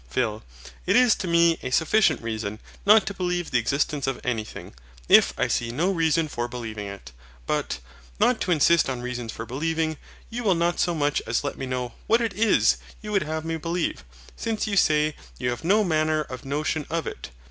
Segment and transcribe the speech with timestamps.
[0.09, 0.41] PHIL.
[0.87, 2.57] It is to me a sufficient reason
[2.87, 4.73] not to believe the existence of anything,
[5.07, 7.11] if I see no reason for believing it.
[7.45, 7.77] But,
[8.19, 9.97] not to insist on reasons for believing,
[10.31, 13.45] you will not so much as let me know WHAT IT IS you would have
[13.45, 14.03] me believe;
[14.35, 17.29] since you say you have no manner of notion of it.